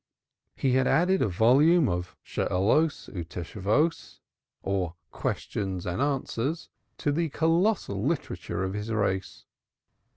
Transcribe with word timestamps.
He 0.55 0.71
had 0.71 0.87
added 0.87 1.21
a 1.21 1.27
volume 1.27 1.87
of 1.87 2.15
Shaaloth 2.25 3.15
u 3.15 3.23
Tshuvoth, 3.23 4.17
or 4.63 4.95
"Questions 5.11 5.85
and 5.85 6.01
Answers" 6.01 6.69
to 6.97 7.11
the 7.11 7.29
colossal 7.29 7.97
casuistic 7.97 8.09
literature 8.09 8.63
of 8.63 8.73
his 8.73 8.89
race. 8.89 9.45